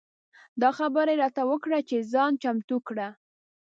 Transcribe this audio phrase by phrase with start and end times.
[0.61, 3.07] دا خبره یې راته وکړه چې ځان چمتو کړه.